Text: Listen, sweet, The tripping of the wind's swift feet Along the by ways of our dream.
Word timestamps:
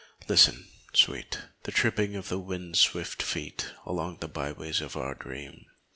Listen, 0.27 0.67
sweet, 0.93 1.37
The 1.61 1.71
tripping 1.71 2.15
of 2.15 2.27
the 2.27 2.39
wind's 2.39 2.79
swift 2.79 3.21
feet 3.21 3.67
Along 3.85 4.17
the 4.17 4.27
by 4.27 4.51
ways 4.51 4.81
of 4.81 4.97
our 4.97 5.13
dream. 5.13 5.67